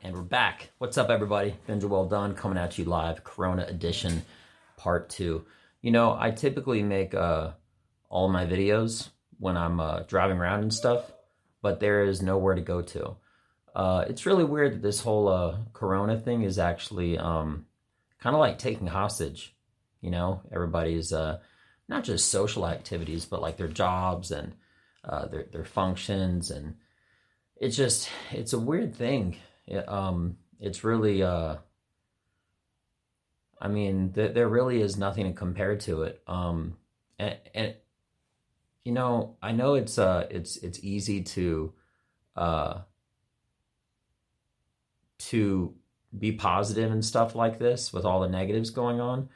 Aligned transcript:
And 0.00 0.14
we're 0.14 0.22
back. 0.22 0.70
What's 0.78 0.96
up, 0.96 1.10
everybody? 1.10 1.56
Benja 1.68 1.84
Well 1.84 2.04
Done 2.04 2.36
coming 2.36 2.56
at 2.56 2.78
you 2.78 2.84
live, 2.84 3.24
Corona 3.24 3.64
Edition 3.64 4.22
Part 4.76 5.10
2. 5.10 5.44
You 5.82 5.90
know, 5.90 6.16
I 6.16 6.30
typically 6.30 6.84
make 6.84 7.14
uh, 7.14 7.50
all 8.08 8.28
my 8.28 8.46
videos 8.46 9.08
when 9.40 9.56
I'm 9.56 9.80
uh, 9.80 10.00
driving 10.00 10.38
around 10.38 10.60
and 10.60 10.72
stuff, 10.72 11.10
but 11.62 11.80
there 11.80 12.04
is 12.04 12.22
nowhere 12.22 12.54
to 12.54 12.60
go 12.60 12.80
to. 12.80 13.16
Uh, 13.74 14.04
it's 14.08 14.24
really 14.24 14.44
weird 14.44 14.74
that 14.74 14.82
this 14.82 15.00
whole 15.00 15.26
uh, 15.26 15.56
Corona 15.72 16.16
thing 16.16 16.42
is 16.42 16.60
actually 16.60 17.18
um, 17.18 17.66
kind 18.20 18.36
of 18.36 18.40
like 18.40 18.58
taking 18.60 18.86
hostage. 18.86 19.52
You 20.00 20.12
know, 20.12 20.42
everybody's 20.52 21.12
uh, 21.12 21.40
not 21.88 22.04
just 22.04 22.30
social 22.30 22.68
activities, 22.68 23.24
but 23.24 23.42
like 23.42 23.56
their 23.56 23.66
jobs 23.66 24.30
and 24.30 24.54
uh, 25.02 25.26
their 25.26 25.46
their 25.50 25.64
functions, 25.64 26.52
and 26.52 26.76
it's 27.56 27.76
just 27.76 28.08
it's 28.30 28.52
a 28.52 28.60
weird 28.60 28.94
thing 28.94 29.38
it, 29.68 29.88
um, 29.88 30.36
it's 30.58 30.82
really, 30.82 31.22
uh, 31.22 31.56
I 33.60 33.68
mean, 33.68 34.12
th- 34.12 34.34
there 34.34 34.48
really 34.48 34.80
is 34.80 34.96
nothing 34.96 35.26
to 35.26 35.32
compare 35.32 35.76
to 35.76 36.02
it. 36.02 36.22
Um, 36.26 36.76
and, 37.18 37.36
and 37.54 37.74
you 38.84 38.92
know, 38.92 39.36
I 39.42 39.52
know 39.52 39.74
it's 39.74 39.98
uh, 39.98 40.26
it's 40.30 40.56
it's 40.56 40.82
easy 40.82 41.22
to, 41.22 41.72
uh, 42.36 42.78
to 45.18 45.74
be 46.16 46.32
positive 46.32 46.90
and 46.90 47.04
stuff 47.04 47.34
like 47.34 47.58
this 47.58 47.92
with 47.92 48.04
all 48.04 48.20
the 48.20 48.28
negatives 48.28 48.70
going 48.70 49.00
on. 49.00 49.28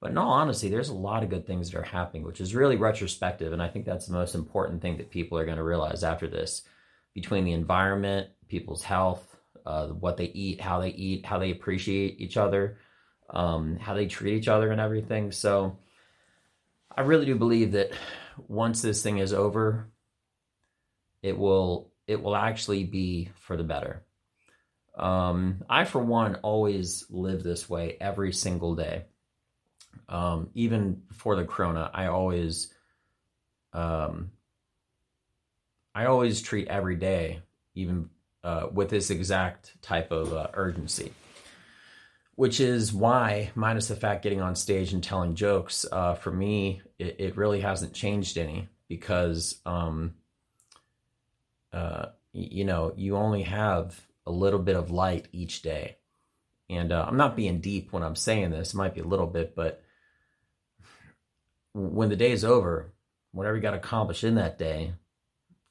But 0.00 0.10
in 0.10 0.18
all 0.18 0.32
honesty, 0.32 0.68
there's 0.68 0.88
a 0.88 0.94
lot 0.94 1.22
of 1.22 1.30
good 1.30 1.46
things 1.46 1.70
that 1.70 1.78
are 1.78 1.82
happening, 1.82 2.24
which 2.24 2.40
is 2.40 2.54
really 2.54 2.76
retrospective. 2.76 3.52
And 3.52 3.62
I 3.62 3.68
think 3.68 3.84
that's 3.84 4.06
the 4.06 4.12
most 4.12 4.34
important 4.34 4.80
thing 4.80 4.96
that 4.98 5.10
people 5.10 5.38
are 5.38 5.44
going 5.44 5.56
to 5.56 5.62
realize 5.62 6.04
after 6.04 6.26
this 6.26 6.62
between 7.14 7.44
the 7.44 7.52
environment, 7.52 8.28
people's 8.48 8.82
health, 8.82 9.33
uh, 9.64 9.88
what 9.88 10.16
they 10.16 10.26
eat, 10.26 10.60
how 10.60 10.80
they 10.80 10.90
eat, 10.90 11.26
how 11.26 11.38
they 11.38 11.50
appreciate 11.50 12.20
each 12.20 12.36
other, 12.36 12.78
um, 13.30 13.76
how 13.76 13.94
they 13.94 14.06
treat 14.06 14.36
each 14.36 14.48
other, 14.48 14.70
and 14.70 14.80
everything. 14.80 15.32
So 15.32 15.78
I 16.94 17.02
really 17.02 17.26
do 17.26 17.34
believe 17.34 17.72
that 17.72 17.90
once 18.48 18.82
this 18.82 19.02
thing 19.02 19.18
is 19.18 19.32
over, 19.32 19.88
it 21.22 21.36
will 21.38 21.92
it 22.06 22.22
will 22.22 22.36
actually 22.36 22.84
be 22.84 23.30
for 23.40 23.56
the 23.56 23.64
better. 23.64 24.04
Um, 24.96 25.64
I, 25.68 25.84
for 25.84 26.00
one, 26.00 26.36
always 26.36 27.06
live 27.10 27.42
this 27.42 27.68
way 27.68 27.96
every 28.00 28.32
single 28.32 28.74
day. 28.74 29.06
Um, 30.08 30.50
even 30.54 31.02
before 31.08 31.36
the 31.36 31.44
corona, 31.44 31.90
I 31.92 32.06
always, 32.06 32.72
um, 33.72 34.30
I 35.94 36.04
always 36.06 36.42
treat 36.42 36.68
every 36.68 36.96
day, 36.96 37.40
even 37.74 38.10
uh, 38.44 38.68
with 38.70 38.90
this 38.90 39.10
exact 39.10 39.80
type 39.82 40.12
of 40.12 40.32
uh, 40.32 40.48
urgency. 40.52 41.12
Which 42.36 42.60
is 42.60 42.92
why, 42.92 43.52
minus 43.54 43.88
the 43.88 43.96
fact 43.96 44.22
getting 44.22 44.42
on 44.42 44.54
stage 44.54 44.92
and 44.92 45.02
telling 45.02 45.34
jokes, 45.34 45.86
uh, 45.90 46.14
for 46.14 46.30
me, 46.30 46.82
it, 46.98 47.16
it, 47.18 47.36
really 47.36 47.60
hasn't 47.60 47.94
changed 47.94 48.36
any 48.36 48.68
because, 48.88 49.60
um, 49.64 50.14
uh, 51.72 52.06
you 52.32 52.64
know, 52.64 52.92
you 52.96 53.16
only 53.16 53.44
have 53.44 53.98
a 54.26 54.32
little 54.32 54.58
bit 54.58 54.76
of 54.76 54.90
light 54.90 55.28
each 55.32 55.62
day. 55.62 55.96
And 56.68 56.92
uh, 56.92 57.04
I'm 57.06 57.16
not 57.16 57.36
being 57.36 57.60
deep 57.60 57.92
when 57.92 58.02
I'm 58.02 58.16
saying 58.16 58.50
this, 58.50 58.74
it 58.74 58.76
might 58.76 58.94
be 58.94 59.00
a 59.00 59.06
little 59.06 59.28
bit, 59.28 59.54
but 59.54 59.82
when 61.72 62.08
the 62.08 62.16
day 62.16 62.32
is 62.32 62.44
over, 62.44 62.92
whatever 63.32 63.56
you 63.56 63.62
got 63.62 63.74
accomplished 63.74 64.24
in 64.24 64.34
that 64.34 64.58
day, 64.58 64.94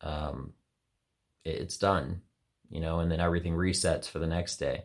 um, 0.00 0.52
it's 1.44 1.76
done 1.76 2.22
you 2.72 2.80
know, 2.80 3.00
and 3.00 3.12
then 3.12 3.20
everything 3.20 3.52
resets 3.52 4.08
for 4.08 4.18
the 4.18 4.26
next 4.26 4.56
day. 4.56 4.84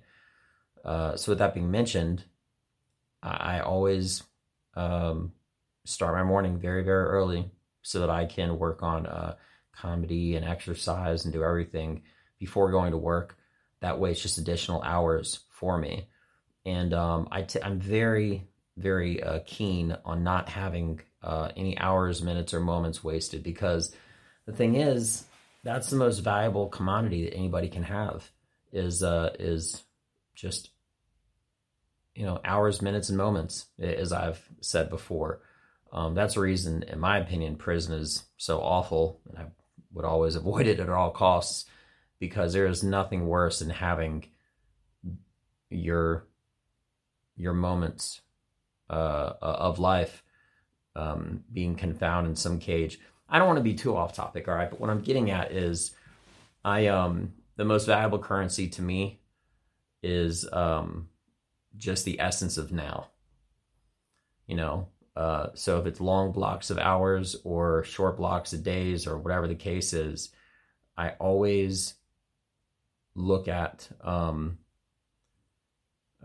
Uh, 0.83 1.15
so 1.15 1.31
with 1.31 1.39
that 1.39 1.53
being 1.53 1.71
mentioned, 1.71 2.23
I, 3.23 3.57
I 3.57 3.59
always 3.61 4.23
um, 4.75 5.31
start 5.85 6.15
my 6.15 6.23
morning 6.23 6.59
very, 6.59 6.83
very 6.83 7.05
early 7.05 7.49
so 7.81 7.99
that 8.01 8.09
I 8.09 8.25
can 8.25 8.59
work 8.59 8.83
on 8.83 9.05
uh, 9.05 9.35
comedy 9.73 10.35
and 10.35 10.45
exercise 10.45 11.23
and 11.23 11.33
do 11.33 11.43
everything 11.43 12.03
before 12.39 12.71
going 12.71 12.91
to 12.91 12.97
work. 12.97 13.37
That 13.79 13.99
way, 13.99 14.11
it's 14.11 14.21
just 14.21 14.37
additional 14.37 14.81
hours 14.81 15.39
for 15.49 15.77
me. 15.77 16.09
And 16.65 16.93
um, 16.93 17.27
I 17.31 17.43
t- 17.43 17.63
I'm 17.63 17.79
very, 17.79 18.47
very 18.75 19.23
uh, 19.23 19.39
keen 19.45 19.95
on 20.03 20.23
not 20.23 20.49
having 20.49 20.99
uh, 21.23 21.49
any 21.55 21.77
hours, 21.77 22.21
minutes, 22.21 22.53
or 22.53 22.59
moments 22.59 23.03
wasted 23.03 23.43
because 23.43 23.95
the 24.45 24.51
thing 24.51 24.75
is, 24.75 25.25
that's 25.63 25.89
the 25.89 25.95
most 25.95 26.19
valuable 26.19 26.67
commodity 26.67 27.25
that 27.25 27.35
anybody 27.35 27.67
can 27.69 27.83
have 27.83 28.29
is 28.71 29.03
uh, 29.03 29.31
is 29.39 29.83
just 30.35 30.71
you 32.15 32.25
know 32.25 32.39
hours, 32.43 32.81
minutes, 32.81 33.09
and 33.09 33.17
moments, 33.17 33.67
as 33.79 34.11
I've 34.11 34.43
said 34.61 34.89
before. 34.89 35.41
Um, 35.91 36.15
that's 36.15 36.33
the 36.33 36.41
reason, 36.41 36.83
in 36.83 36.99
my 36.99 37.17
opinion, 37.19 37.55
prison 37.55 37.93
is 37.93 38.23
so 38.37 38.59
awful, 38.59 39.21
and 39.29 39.37
I 39.37 39.45
would 39.93 40.05
always 40.05 40.35
avoid 40.37 40.67
it 40.67 40.79
at 40.79 40.89
all 40.89 41.11
costs 41.11 41.65
because 42.19 42.53
there 42.53 42.67
is 42.67 42.83
nothing 42.83 43.27
worse 43.27 43.59
than 43.59 43.69
having 43.69 44.25
your 45.69 46.27
your 47.35 47.53
moments 47.53 48.21
uh, 48.89 49.33
of 49.41 49.79
life 49.79 50.23
um, 50.95 51.43
being 51.53 51.75
confounded 51.75 52.31
in 52.31 52.35
some 52.35 52.59
cage. 52.59 52.99
I 53.29 53.39
don't 53.39 53.47
want 53.47 53.57
to 53.57 53.63
be 53.63 53.73
too 53.73 53.95
off 53.95 54.13
topic, 54.13 54.47
all 54.47 54.55
right, 54.55 54.69
but 54.69 54.79
what 54.79 54.89
I'm 54.89 55.01
getting 55.01 55.31
at 55.31 55.51
is 55.51 55.91
I 56.63 56.87
um 56.87 57.33
the 57.55 57.65
most 57.65 57.85
valuable 57.85 58.19
currency 58.19 58.67
to 58.69 58.81
me 58.81 59.19
is 60.03 60.47
um 60.51 61.09
just 61.75 62.05
the 62.05 62.19
essence 62.19 62.57
of 62.57 62.71
now. 62.71 63.07
You 64.47 64.55
know, 64.55 64.87
uh, 65.15 65.49
so 65.55 65.79
if 65.79 65.85
it's 65.85 65.99
long 65.99 66.31
blocks 66.31 66.69
of 66.69 66.77
hours 66.77 67.35
or 67.43 67.83
short 67.83 68.17
blocks 68.17 68.53
of 68.53 68.63
days 68.63 69.07
or 69.07 69.17
whatever 69.17 69.47
the 69.47 69.55
case 69.55 69.91
is, 69.91 70.29
I 70.95 71.09
always 71.19 71.95
look 73.13 73.47
at 73.47 73.89
um, 74.01 74.59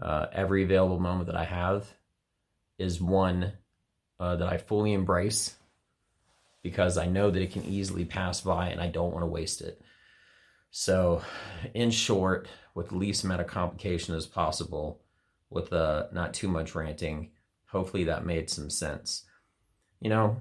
uh, 0.00 0.26
every 0.32 0.62
available 0.62 1.00
moment 1.00 1.26
that 1.26 1.36
I 1.36 1.44
have 1.44 1.86
is 2.78 3.00
one 3.00 3.52
uh, 4.20 4.36
that 4.36 4.48
I 4.48 4.58
fully 4.58 4.92
embrace 4.92 5.56
because 6.62 6.96
I 6.96 7.06
know 7.06 7.30
that 7.30 7.42
it 7.42 7.52
can 7.52 7.64
easily 7.64 8.04
pass 8.04 8.40
by 8.40 8.68
and 8.68 8.80
I 8.80 8.88
don't 8.88 9.12
want 9.12 9.22
to 9.22 9.28
waste 9.30 9.60
it. 9.60 9.82
So, 10.70 11.22
in 11.74 11.90
short, 11.90 12.48
with 12.74 12.88
the 12.88 12.96
least 12.96 13.24
amount 13.24 13.42
of 13.42 13.46
complication 13.46 14.14
as 14.14 14.26
possible, 14.26 15.02
with 15.50 15.72
uh, 15.72 16.04
not 16.12 16.32
too 16.32 16.48
much 16.48 16.74
ranting, 16.74 17.30
hopefully 17.66 18.04
that 18.04 18.24
made 18.24 18.48
some 18.48 18.70
sense. 18.70 19.24
You 20.00 20.08
know, 20.08 20.40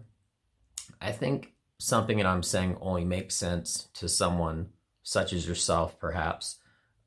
I 1.01 1.11
think 1.11 1.53
something 1.79 2.17
that 2.17 2.25
I'm 2.25 2.43
saying 2.43 2.77
only 2.79 3.03
makes 3.03 3.35
sense 3.35 3.89
to 3.95 4.07
someone 4.07 4.69
such 5.03 5.33
as 5.33 5.47
yourself, 5.47 5.99
perhaps, 5.99 6.59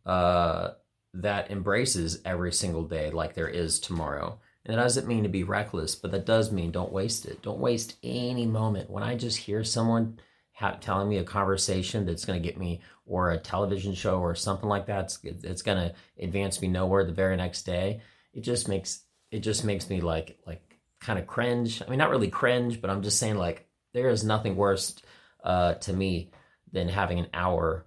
uh, 0.05 0.71
that 1.15 1.51
embraces 1.51 2.21
every 2.25 2.53
single 2.53 2.85
day 2.85 3.11
like 3.11 3.35
there 3.35 3.49
is 3.49 3.79
tomorrow. 3.79 4.41
And 4.65 4.75
it 4.75 4.81
doesn't 4.81 5.07
mean 5.07 5.25
to 5.25 5.29
be 5.29 5.45
reckless, 5.45 5.95
but 5.95 6.11
that 6.13 6.25
does 6.25 6.51
mean 6.51 6.71
don't 6.71 6.93
waste 6.93 7.27
it. 7.27 7.43
Don't 7.43 7.59
waste 7.59 7.97
any 8.03 8.47
moment. 8.47 8.89
When 8.91 9.03
I 9.03 9.15
just 9.15 9.37
hear 9.37 9.63
someone 9.63 10.19
ha- 10.53 10.79
telling 10.81 11.09
me 11.09 11.19
a 11.19 11.25
conversation 11.25 12.07
that's 12.07 12.25
going 12.25 12.41
to 12.41 12.49
get 12.49 12.59
me, 12.59 12.81
or 13.07 13.31
a 13.31 13.39
television 13.39 13.95
show 13.95 14.21
or 14.21 14.35
something 14.35 14.69
like 14.69 14.87
that, 14.87 15.17
it's, 15.23 15.45
it's 15.45 15.63
going 15.63 15.77
to 15.77 15.95
advance 16.19 16.63
me 16.63 16.69
nowhere 16.69 17.05
the 17.05 17.13
very 17.13 17.37
next 17.37 17.65
day. 17.65 18.01
It 18.33 18.41
just 18.41 18.69
makes 18.69 19.03
it 19.31 19.41
just 19.41 19.65
makes 19.65 19.91
me 19.91 20.01
like 20.01 20.39
like 20.47 20.79
kind 21.01 21.19
of 21.19 21.27
cringe. 21.27 21.83
I 21.83 21.91
mean, 21.91 21.99
not 21.99 22.11
really 22.11 22.31
cringe, 22.31 22.81
but 22.81 22.91
I'm 22.91 23.03
just 23.03 23.19
saying 23.19 23.37
like 23.37 23.67
there 23.93 24.09
is 24.09 24.25
nothing 24.25 24.57
worse 24.57 24.97
uh, 25.43 25.75
to 25.75 25.93
me 25.93 26.31
than 26.73 26.89
having 26.89 27.19
an 27.19 27.29
hour 27.35 27.87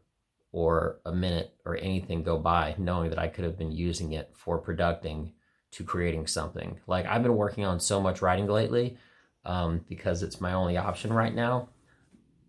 or 0.52 1.00
a 1.06 1.12
minute 1.12 1.54
or 1.66 1.76
anything 1.76 2.24
go 2.24 2.38
by 2.38 2.76
knowing 2.78 3.10
that 3.10 3.20
I 3.20 3.28
could 3.28 3.44
have 3.44 3.58
been 3.58 3.72
using 3.72 4.14
it 4.14 4.32
for 4.34 4.58
producing 4.60 5.34
to 5.78 5.84
creating 5.84 6.26
something. 6.26 6.80
Like 6.88 7.06
I've 7.06 7.22
been 7.22 7.36
working 7.36 7.64
on 7.64 7.80
so 7.80 8.02
much 8.02 8.24
writing 8.24 8.48
lately 8.48 8.98
um, 9.46 9.86
because 9.88 10.24
it's 10.24 10.42
my 10.42 10.54
only 10.54 10.76
option 10.76 11.14
right 11.14 11.34
now. 11.34 11.70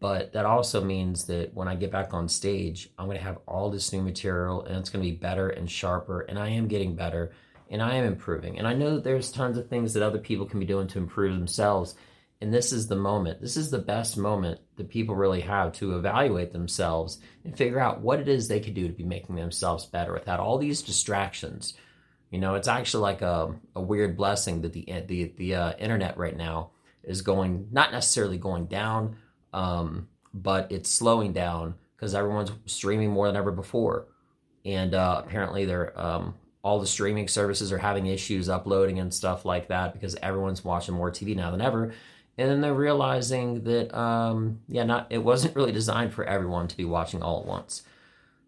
But 0.00 0.32
that 0.32 0.46
also 0.46 0.82
means 0.82 1.26
that 1.26 1.52
when 1.52 1.68
I 1.68 1.74
get 1.74 1.90
back 1.90 2.14
on 2.14 2.28
stage, 2.28 2.88
I'm 2.98 3.04
going 3.04 3.18
to 3.18 3.24
have 3.24 3.40
all 3.46 3.70
this 3.70 3.92
new 3.92 4.00
material 4.00 4.64
and 4.64 4.78
it's 4.78 4.88
going 4.88 5.04
to 5.04 5.10
be 5.10 5.16
better 5.16 5.50
and 5.50 5.70
sharper. 5.70 6.22
And 6.22 6.38
I 6.38 6.48
am 6.50 6.68
getting 6.68 6.94
better 6.94 7.32
and 7.68 7.82
I 7.82 7.96
am 7.96 8.06
improving. 8.06 8.58
And 8.58 8.66
I 8.66 8.72
know 8.72 8.94
that 8.94 9.04
there's 9.04 9.30
tons 9.30 9.58
of 9.58 9.68
things 9.68 9.92
that 9.92 10.02
other 10.02 10.18
people 10.18 10.46
can 10.46 10.60
be 10.60 10.66
doing 10.66 10.88
to 10.88 10.98
improve 10.98 11.36
themselves. 11.36 11.96
And 12.40 12.54
this 12.54 12.72
is 12.72 12.86
the 12.86 12.96
moment. 12.96 13.42
This 13.42 13.58
is 13.58 13.70
the 13.70 13.78
best 13.78 14.16
moment 14.16 14.60
that 14.76 14.88
people 14.88 15.16
really 15.16 15.42
have 15.42 15.72
to 15.74 15.96
evaluate 15.98 16.52
themselves 16.52 17.18
and 17.44 17.54
figure 17.54 17.80
out 17.80 18.00
what 18.00 18.20
it 18.20 18.28
is 18.28 18.48
they 18.48 18.60
could 18.60 18.74
do 18.74 18.86
to 18.86 18.94
be 18.94 19.04
making 19.04 19.34
themselves 19.34 19.84
better 19.84 20.14
without 20.14 20.40
all 20.40 20.56
these 20.56 20.80
distractions 20.80 21.74
you 22.30 22.38
know, 22.38 22.54
it's 22.54 22.68
actually 22.68 23.02
like 23.02 23.22
a, 23.22 23.54
a 23.74 23.80
weird 23.80 24.16
blessing 24.16 24.62
that 24.62 24.72
the 24.72 24.84
the 25.06 25.32
the 25.36 25.54
uh, 25.54 25.72
internet 25.78 26.16
right 26.18 26.36
now 26.36 26.70
is 27.02 27.22
going 27.22 27.68
not 27.72 27.92
necessarily 27.92 28.38
going 28.38 28.66
down, 28.66 29.16
um, 29.52 30.08
but 30.34 30.70
it's 30.70 30.90
slowing 30.90 31.32
down 31.32 31.74
because 31.96 32.14
everyone's 32.14 32.52
streaming 32.66 33.10
more 33.10 33.26
than 33.26 33.36
ever 33.36 33.50
before. 33.52 34.06
and 34.64 34.94
uh, 34.94 35.22
apparently 35.24 35.64
they're 35.64 35.98
um, 35.98 36.34
all 36.62 36.80
the 36.80 36.86
streaming 36.86 37.28
services 37.28 37.72
are 37.72 37.78
having 37.78 38.06
issues 38.06 38.48
uploading 38.48 38.98
and 38.98 39.14
stuff 39.14 39.44
like 39.44 39.68
that 39.68 39.92
because 39.92 40.16
everyone's 40.16 40.64
watching 40.64 40.94
more 40.94 41.10
TV 41.10 41.34
now 41.36 41.50
than 41.50 41.60
ever. 41.60 41.94
And 42.36 42.50
then 42.50 42.60
they're 42.60 42.74
realizing 42.74 43.64
that, 43.64 43.96
um, 43.98 44.60
yeah, 44.68 44.84
not 44.84 45.06
it 45.10 45.18
wasn't 45.18 45.56
really 45.58 45.72
designed 45.72 46.12
for 46.12 46.24
everyone 46.24 46.68
to 46.68 46.76
be 46.76 46.84
watching 46.84 47.22
all 47.22 47.40
at 47.40 47.46
once. 47.46 47.82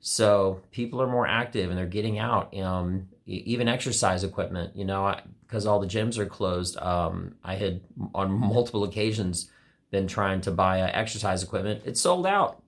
So 0.00 0.62
people 0.71 1.00
are 1.03 1.06
more 1.06 1.26
active 1.26 1.71
and 1.71 1.79
they're 1.79 1.87
getting 1.87 2.19
out. 2.19 2.56
Um, 2.56 3.09
even 3.31 3.69
exercise 3.69 4.25
equipment, 4.25 4.77
you 4.77 4.85
know, 4.85 5.15
because 5.47 5.67
all 5.67 5.81
the 5.81 5.87
gyms 5.87 6.19
are 6.19 6.27
closed. 6.27 6.77
Um, 6.79 7.37
I 7.44 7.55
had 7.55 7.81
on 8.15 8.31
multiple 8.53 8.85
occasions 8.85 9.50
been 9.91 10.06
trying 10.06 10.41
to 10.43 10.50
buy 10.50 10.81
uh, 10.81 10.91
exercise 10.93 11.43
equipment. 11.43 11.82
It's 11.85 12.00
sold 12.00 12.27
out. 12.27 12.62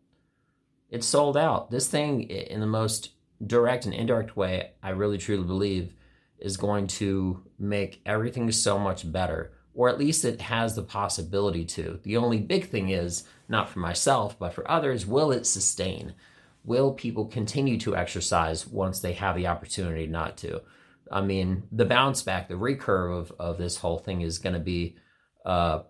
It's 0.91 1.07
sold 1.07 1.37
out. 1.37 1.71
This 1.71 1.89
thing, 1.89 2.23
in 2.23 2.61
the 2.61 2.67
most 2.67 3.11
direct 3.45 3.87
and 3.87 3.95
indirect 3.95 4.37
way, 4.37 4.73
I 4.83 4.91
really 4.91 5.19
truly 5.19 5.45
believe 5.45 5.95
is 6.39 6.57
going 6.57 6.89
to 6.89 7.43
make 7.59 8.01
everything 8.05 8.51
so 8.51 8.79
much 8.79 9.11
better, 9.11 9.53
or 9.75 9.89
at 9.89 9.99
least 9.99 10.25
it 10.25 10.41
has 10.41 10.75
the 10.75 10.83
possibility 10.83 11.65
to. 11.65 12.01
The 12.03 12.17
only 12.17 12.39
big 12.39 12.69
thing 12.69 12.91
is, 12.91 13.25
not 13.49 13.69
for 13.69 13.79
myself, 13.79 14.39
but 14.39 14.53
for 14.53 14.69
others, 14.71 15.07
will 15.07 15.31
it 15.33 15.47
sustain? 15.47 16.15
Will 16.65 16.93
people 16.93 17.27
continue 17.27 17.79
to 17.81 17.97
exercise 17.97 18.67
once 18.67 19.01
they 19.01 19.13
have 19.15 19.37
the 19.37 19.49
opportunity 19.49 20.07
not 20.07 20.37
to? 20.39 20.63
I 21.11 21.21
mean, 21.21 21.65
the 21.73 21.85
bounce 21.85 22.23
back, 22.23 22.49
the 22.49 22.55
recurve 22.55 23.19
of, 23.19 23.33
of 23.39 23.59
this 23.59 23.77
whole 23.77 23.99
thing 23.99 24.21
is 24.21 24.39
going 24.39 24.55
to 24.55 24.61
be 24.61 24.97
uh, 25.45 25.81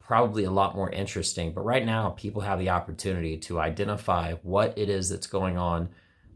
probably 0.00 0.44
a 0.44 0.50
lot 0.50 0.74
more 0.74 0.90
interesting. 0.90 1.52
But 1.52 1.64
right 1.64 1.86
now, 1.86 2.10
people 2.10 2.42
have 2.42 2.58
the 2.58 2.70
opportunity 2.70 3.38
to 3.38 3.60
identify 3.60 4.34
what 4.42 4.76
it 4.76 4.88
is 4.88 5.08
that's 5.08 5.28
going 5.28 5.56
on 5.56 5.90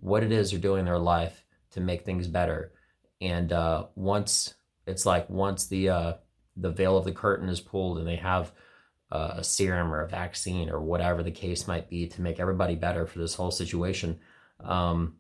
what 0.05 0.23
it 0.23 0.31
is 0.31 0.51
they're 0.51 0.61
doing 0.61 0.81
in 0.81 0.85
their 0.85 0.99
life 0.99 1.43
to 1.71 1.81
make 1.81 2.05
things 2.05 2.29
better. 2.29 2.73
And 3.23 3.53
uh, 3.53 3.87
once 3.95 4.55
it's 4.87 5.07
like 5.07 5.29
once 5.31 5.67
the 5.67 5.89
uh, 5.89 6.13
the 6.57 6.71
veil 6.71 6.99
of 6.99 7.07
the 7.07 7.13
curtain 7.13 7.49
is 7.49 7.61
pulled 7.61 7.99
and 7.99 8.07
they 8.07 8.17
have 8.17 8.53
a 9.11 9.45
serum 9.45 9.93
or 9.93 10.01
a 10.01 10.09
vaccine 10.09 10.69
or 10.71 10.81
whatever 10.81 11.23
the 11.23 11.31
case 11.31 11.69
might 11.69 11.89
be 11.89 12.09
to 12.09 12.23
make 12.23 12.41
everybody 12.41 12.75
better 12.75 13.07
for 13.07 13.19
this 13.19 13.35
whole 13.35 13.51
situation, 13.51 14.19
um, 14.61 15.17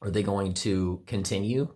are 0.00 0.10
they 0.10 0.22
going 0.22 0.54
to 0.54 1.02
continue 1.06 1.68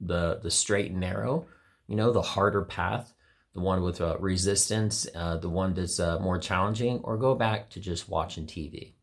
the 0.00 0.40
the 0.42 0.50
straight 0.50 0.90
and 0.90 1.00
narrow, 1.00 1.46
you 1.86 1.96
know, 1.96 2.12
the 2.12 2.22
harder 2.22 2.62
path, 2.62 3.12
the 3.54 3.60
one 3.60 3.82
with 3.82 4.00
uh, 4.00 4.16
resistance, 4.18 5.06
uh, 5.14 5.36
the 5.36 5.48
one 5.48 5.74
that's 5.74 5.98
uh, 6.00 6.18
more 6.18 6.38
challenging, 6.38 7.00
or 7.04 7.16
go 7.16 7.34
back 7.34 7.70
to 7.70 7.80
just 7.80 8.08
watching 8.08 8.46
TV? 8.46 8.94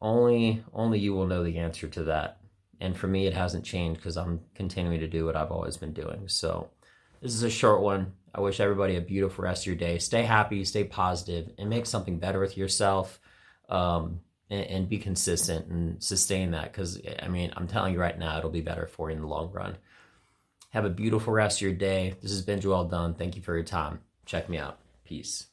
only 0.00 0.62
only 0.72 0.98
you 0.98 1.12
will 1.12 1.26
know 1.26 1.44
the 1.44 1.58
answer 1.58 1.88
to 1.88 2.04
that. 2.04 2.40
And 2.80 2.96
for 2.96 3.08
me, 3.08 3.26
it 3.26 3.34
hasn't 3.34 3.64
changed 3.64 4.00
because 4.00 4.16
I'm 4.16 4.40
continuing 4.54 5.00
to 5.00 5.08
do 5.08 5.26
what 5.26 5.34
I've 5.34 5.50
always 5.50 5.76
been 5.76 5.92
doing. 5.92 6.28
So 6.28 6.70
this 7.20 7.34
is 7.34 7.42
a 7.42 7.50
short 7.50 7.80
one. 7.80 8.12
I 8.34 8.40
wish 8.40 8.60
everybody 8.60 8.96
a 8.96 9.00
beautiful 9.00 9.44
rest 9.44 9.62
of 9.62 9.66
your 9.66 9.76
day. 9.76 9.98
Stay 9.98 10.22
happy, 10.22 10.64
stay 10.64 10.84
positive, 10.84 11.50
and 11.58 11.70
make 11.70 11.86
something 11.86 12.18
better 12.18 12.40
with 12.40 12.56
yourself. 12.56 13.20
Um, 13.68 14.20
and, 14.50 14.66
and, 14.66 14.88
be 14.88 14.98
consistent 14.98 15.66
and 15.66 16.02
sustain 16.02 16.52
that 16.52 16.72
because 16.72 16.98
I 17.22 17.28
mean, 17.28 17.52
I'm 17.54 17.66
telling 17.66 17.92
you 17.92 18.00
right 18.00 18.18
now, 18.18 18.38
it'll 18.38 18.48
be 18.48 18.62
better 18.62 18.86
for 18.86 19.10
you 19.10 19.16
in 19.16 19.20
the 19.20 19.28
long 19.28 19.52
run. 19.52 19.76
Have 20.70 20.86
a 20.86 20.90
beautiful 20.90 21.32
rest 21.32 21.58
of 21.58 21.62
your 21.62 21.74
day. 21.74 22.14
This 22.22 22.30
has 22.30 22.42
been 22.42 22.60
Joel 22.60 22.84
Dunn. 22.84 23.14
Thank 23.14 23.36
you 23.36 23.42
for 23.42 23.54
your 23.54 23.64
time. 23.64 24.00
Check 24.24 24.48
me 24.48 24.56
out. 24.58 24.78
Peace. 25.04 25.48